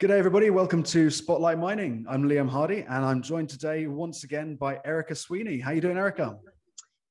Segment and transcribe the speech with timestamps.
[0.00, 0.48] G'day, everybody.
[0.48, 2.06] Welcome to Spotlight Mining.
[2.08, 5.58] I'm Liam Hardy, and I'm joined today once again by Erica Sweeney.
[5.58, 6.38] How you doing, Erica?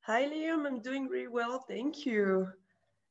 [0.07, 0.65] Hi, Liam.
[0.65, 1.63] I'm doing really well.
[1.69, 2.47] Thank you.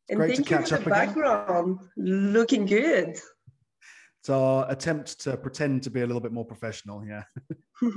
[0.09, 1.07] And Great to thank you catch for up the again.
[1.07, 1.79] background.
[1.97, 3.11] Looking good.
[3.11, 7.07] It's our attempt to pretend to be a little bit more professional.
[7.07, 7.23] Yeah,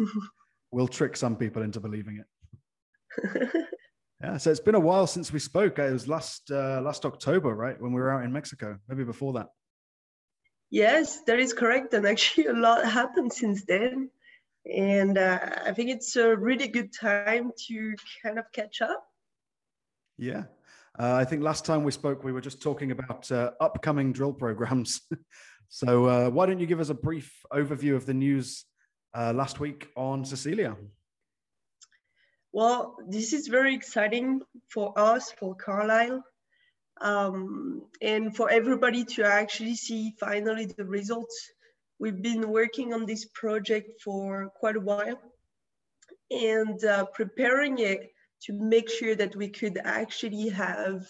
[0.72, 3.50] we'll trick some people into believing it.
[4.24, 4.38] Yeah.
[4.38, 5.80] So it's been a while since we spoke.
[5.80, 8.78] It was last uh, last October, right, when we were out in Mexico.
[8.88, 9.48] Maybe before that.
[10.72, 11.94] Yes, that is correct.
[11.94, 14.10] And actually, a lot happened since then.
[14.66, 19.04] And uh, I think it's a really good time to kind of catch up.
[20.18, 20.44] Yeah.
[20.98, 24.34] Uh, I think last time we spoke, we were just talking about uh, upcoming drill
[24.34, 25.02] programs.
[25.70, 28.66] so uh, why don't you give us a brief overview of the news
[29.14, 30.76] uh, last week on Cecilia?
[32.54, 36.24] Well, this is very exciting for us, for Carlyle,
[37.02, 41.52] um, and for everybody to actually see finally the results.
[42.00, 45.20] We've been working on this project for quite a while
[46.30, 48.12] and uh, preparing it
[48.44, 51.06] to make sure that we could actually have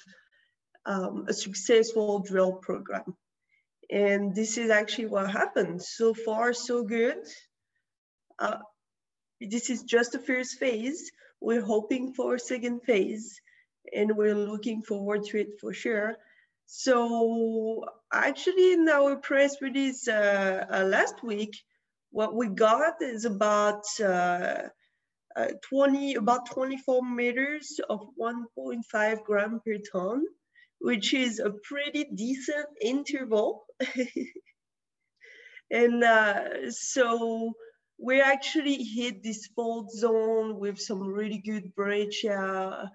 [0.85, 3.15] um, a successful drill program.
[3.89, 5.81] And this is actually what happened.
[5.81, 7.17] So far, so good.
[8.39, 8.57] Uh,
[9.39, 11.11] this is just the first phase.
[11.41, 13.39] We're hoping for a second phase
[13.93, 16.17] and we're looking forward to it for sure.
[16.65, 21.57] So actually in our press release uh, uh, last week,
[22.11, 24.69] what we got is about uh,
[25.35, 30.23] uh, 20, about 24 meters of 1.5 gram per ton,
[30.79, 33.65] which is a pretty decent interval.
[35.71, 37.53] and uh, so
[37.97, 42.91] we actually hit this fault zone with some really good breccia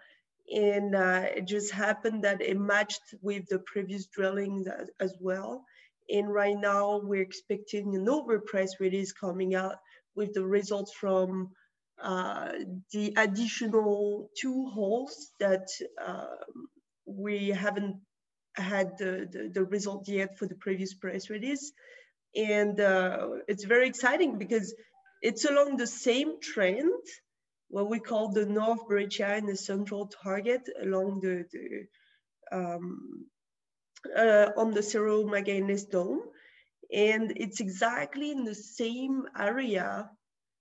[0.55, 5.65] and uh, it just happened that it matched with the previous drillings as, as well.
[6.09, 9.77] And right now we're expecting an over press release coming out
[10.15, 11.51] with the results from
[12.03, 12.53] uh,
[12.93, 15.69] the additional two holes that
[16.05, 16.27] uh,
[17.07, 17.97] we haven't
[18.55, 21.73] had the, the, the result yet for the previous press release.
[22.35, 24.75] And uh, it's very exciting because
[25.23, 26.93] it's along the same trend,
[27.69, 33.27] what we call the North Breccia and the central target along the, the um,
[34.17, 36.23] uh, on the Cerro Magallanes Dome.
[36.93, 40.09] And it's exactly in the same area,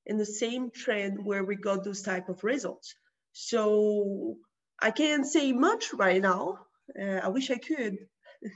[0.05, 2.95] in the same trend where we got those type of results.
[3.33, 4.37] So
[4.81, 6.59] I can't say much right now.
[6.99, 7.97] Uh, I wish I could.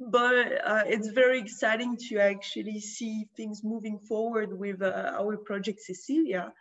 [0.00, 0.34] but
[0.64, 6.52] uh, it's very exciting to actually see things moving forward with uh, our project Cecilia.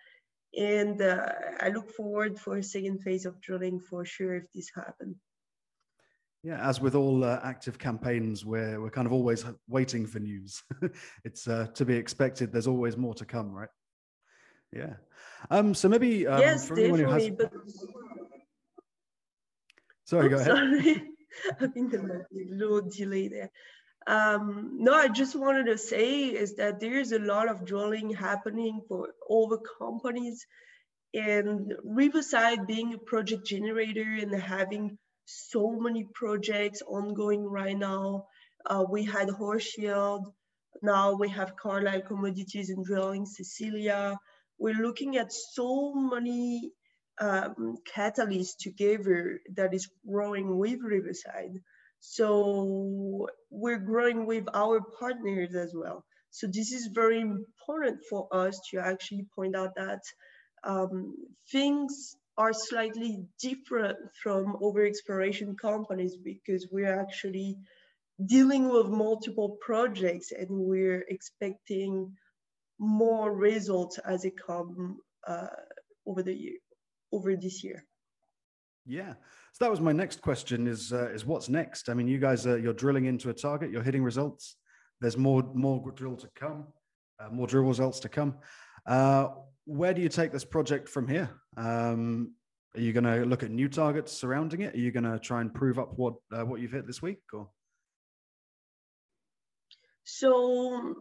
[0.58, 1.28] And uh,
[1.60, 5.18] I look forward for a second phase of drilling for sure if this happens.
[6.44, 10.62] Yeah, as with all uh, active campaigns, we're we're kind of always waiting for news.
[11.26, 12.52] it's uh, to be expected.
[12.52, 13.70] There's always more to come, right?
[14.72, 14.94] Yeah.
[15.50, 15.74] Um.
[15.74, 17.00] So maybe um, yes, who has.
[17.00, 17.32] definitely.
[17.32, 17.52] But
[20.06, 20.48] Sorry, go ahead.
[20.48, 21.04] Sorry,
[21.62, 23.50] I think there might be a little delay there.
[24.08, 28.82] Um, no, I just wanted to say is that there's a lot of drilling happening
[28.88, 30.46] for all the companies
[31.14, 38.28] and Riverside being a project generator and having so many projects ongoing right now.
[38.66, 40.26] Uh, we had Hochschild,
[40.82, 44.20] now we have Carlyle Commodities and Drilling Cecilia.
[44.60, 46.72] We're looking at so many
[47.20, 51.62] um, catalysts together that is growing with Riverside.
[52.08, 56.06] So we're growing with our partners as well.
[56.30, 60.02] So this is very important for us to actually point out that
[60.64, 61.16] um,
[61.52, 67.58] things are slightly different from over exploration companies because we're actually
[68.24, 72.16] dealing with multiple projects and we're expecting
[72.78, 75.48] more results as it come uh,
[76.06, 76.58] over the year,
[77.12, 77.86] over this year.
[78.86, 79.14] Yeah.
[79.54, 81.90] So that was my next question: is uh, is what's next?
[81.90, 84.58] I mean, you guys are you're drilling into a target, you're hitting results.
[85.02, 86.68] There's more more drill to come,
[87.20, 88.36] uh, more drill results to come.
[88.86, 89.30] Uh,
[89.66, 91.30] where do you take this project from here?
[91.58, 92.34] Um,
[92.76, 94.76] are you going to look at new targets surrounding it?
[94.76, 97.22] Are you going to try and prove up what uh, what you've hit this week?
[97.34, 97.50] Or
[100.04, 100.96] So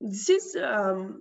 [0.00, 1.20] this is um,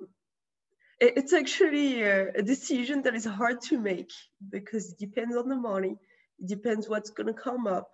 [1.00, 4.12] it's actually a, a decision that is hard to make
[4.50, 5.98] because it depends on the money.
[6.42, 7.90] It depends what's going to come up.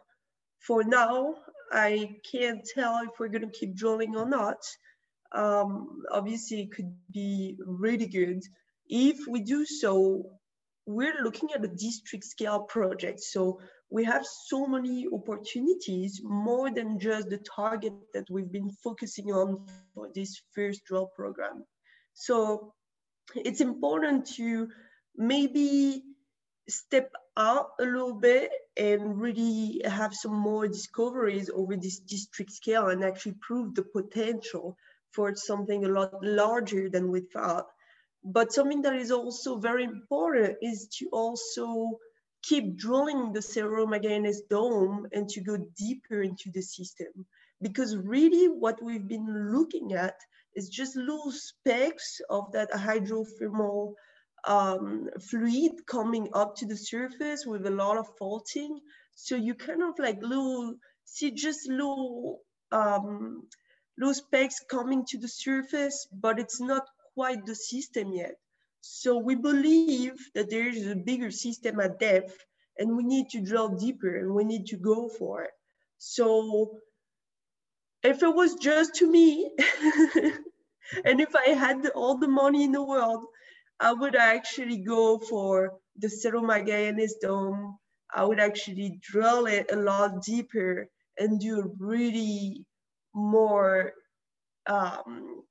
[0.60, 1.36] For now,
[1.72, 4.64] I can't tell if we're going to keep drilling or not.
[5.34, 8.42] Um, obviously, it could be really good.
[8.88, 10.32] If we do so,
[10.86, 13.20] we're looking at a district scale project.
[13.20, 13.60] So
[13.90, 19.66] we have so many opportunities more than just the target that we've been focusing on
[19.94, 21.66] for this first drill program.
[22.14, 22.74] So
[23.36, 24.70] it's important to
[25.16, 26.04] maybe
[26.70, 32.88] step out a little bit and really have some more discoveries over this district scale
[32.90, 34.76] and actually prove the potential
[35.12, 37.68] for something a lot larger than we thought.
[38.24, 42.00] But something that is also very important is to also
[42.44, 47.26] keep drilling the Cerro Magallanes Dome and to go deeper into the system.
[47.62, 50.16] Because really what we've been looking at
[50.56, 53.94] is just little specks of that hydrothermal
[54.48, 58.80] um, fluid coming up to the surface with a lot of faulting.
[59.16, 62.40] So you kind of like little, see just little,
[62.72, 63.44] um,
[63.98, 66.84] little specks coming to the surface, but it's not
[67.14, 68.36] quite the system yet.
[68.82, 72.38] So we believe that there is a bigger system at depth
[72.80, 75.52] and we need to drill deeper and we need to go for it.
[75.98, 76.80] So
[78.04, 79.52] if it was just to me,
[81.06, 83.26] and if I had all the money in the world,
[83.80, 86.42] I would actually go for the Cerro
[87.22, 87.78] Dome.
[88.14, 90.90] I would actually drill it a lot deeper
[91.20, 92.66] and do a really
[93.14, 93.94] more
[94.68, 95.44] um,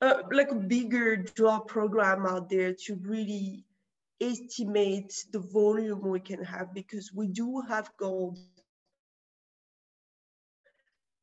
[0.00, 3.64] uh, like a bigger drill program out there to really
[4.20, 8.38] estimate the volume we can have because we do have gold.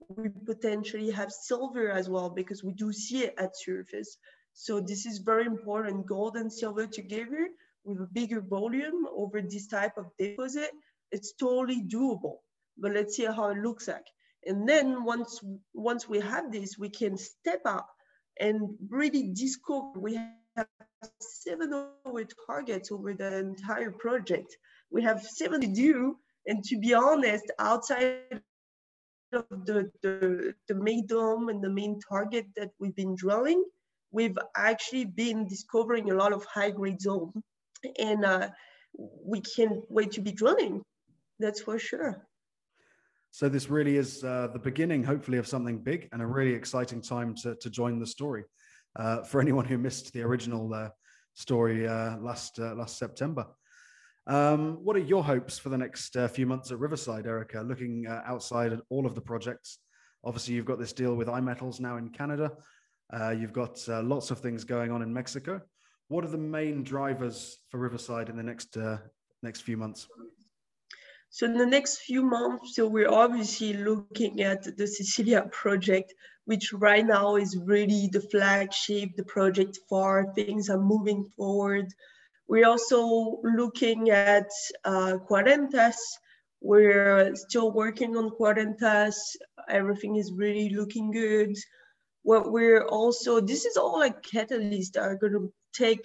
[0.09, 4.18] We potentially have silver as well because we do see it at surface.
[4.53, 7.50] So this is very important, gold and silver together
[7.83, 10.71] with a bigger volume over this type of deposit.
[11.11, 12.38] It's totally doable,
[12.77, 14.05] but let's see how it looks like.
[14.45, 15.41] And then once,
[15.73, 17.88] once we have this, we can step up
[18.39, 19.91] and really discover.
[19.97, 20.15] We
[20.56, 20.67] have
[21.19, 21.73] seven
[22.06, 24.56] over targets over the entire project.
[24.91, 28.41] We have seven to do, and to be honest, outside
[29.31, 33.63] of the, the, the main dome and the main target that we've been drilling,
[34.13, 37.33] we've actually been discovering a lot of high grade zone
[38.00, 38.50] and uh,
[38.98, 40.81] we can't wait to be drilling.
[41.39, 42.25] That's for sure.
[43.31, 47.01] So this really is uh, the beginning, hopefully, of something big and a really exciting
[47.01, 48.44] time to, to join the story.
[48.95, 50.89] Uh, for anyone who missed the original uh,
[51.33, 53.48] story uh, last uh, last September,
[54.27, 57.62] um, what are your hopes for the next few months at Riverside, Erica?
[57.62, 59.80] Looking outside at all of the projects,
[60.24, 62.51] obviously you've got this deal with iMetals now in Canada.
[63.11, 65.61] Uh, you've got uh, lots of things going on in Mexico.
[66.07, 68.97] What are the main drivers for Riverside in the next uh,
[69.41, 70.07] next few months?
[71.29, 76.13] So in the next few months, so we're obviously looking at the Cecilia project,
[76.45, 81.88] which right now is really the flagship, the project for things are moving forward.
[82.47, 84.49] We're also looking at
[84.85, 85.95] uh, Cuarentas.
[86.61, 89.15] We're still working on Cuarentas.
[89.69, 91.56] Everything is really looking good.
[92.23, 96.03] What we're also, this is all like catalysts that are gonna take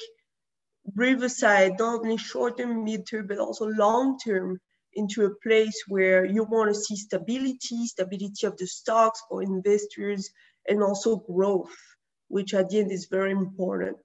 [0.94, 4.60] Riverside, not only short-term, mid-term, but also long-term
[4.94, 10.30] into a place where you want to see stability, stability of the stocks for investors,
[10.68, 11.76] and also growth,
[12.28, 13.96] which at the end is very important.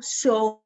[0.00, 0.62] So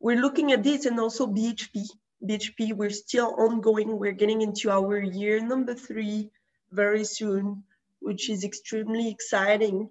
[0.00, 1.84] we're looking at this and also BHP.
[2.26, 3.98] BHP, we're still ongoing.
[3.98, 6.30] We're getting into our year number three
[6.70, 7.64] very soon,
[8.04, 9.88] which is extremely exciting.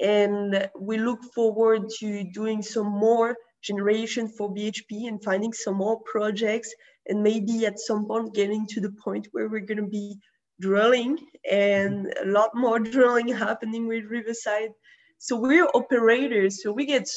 [0.00, 6.00] And we look forward to doing some more generation for BHP and finding some more
[6.00, 6.74] projects
[7.06, 10.16] and maybe at some point getting to the point where we're going to be
[10.60, 11.18] drilling
[11.50, 14.70] and a lot more drilling happening with Riverside.
[15.18, 17.08] So we're operators, so we get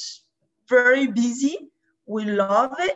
[0.69, 1.57] very busy.
[2.05, 2.95] We love it,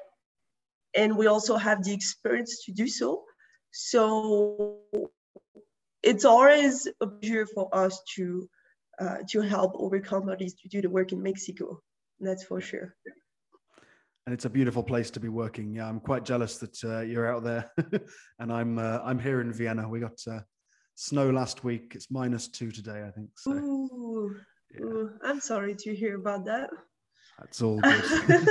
[0.93, 3.23] and we also have the experience to do so.
[3.71, 4.79] So
[6.03, 8.49] it's always a pleasure for us to
[8.99, 11.81] uh, to help other companies to do the work in Mexico.
[12.19, 12.95] That's for sure
[14.25, 15.75] and it's a beautiful place to be working.
[15.75, 17.71] Yeah, I'm quite jealous that uh, you're out there,
[18.39, 19.89] and I'm uh, I'm here in Vienna.
[19.89, 20.41] We got uh,
[20.95, 21.93] snow last week.
[21.95, 23.29] It's minus two today, I think.
[23.37, 24.35] So, ooh,
[24.73, 24.85] yeah.
[24.85, 26.69] ooh, I'm sorry to hear about that.
[27.39, 28.03] That's all good.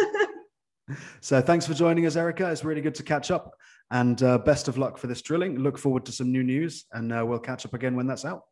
[1.20, 2.50] so thanks for joining us, Erica.
[2.50, 3.54] It's really good to catch up,
[3.90, 5.58] and uh, best of luck for this drilling.
[5.58, 8.42] Look forward to some new news, and uh, we'll catch up again when that's out.